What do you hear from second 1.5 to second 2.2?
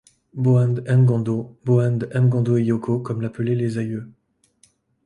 Boende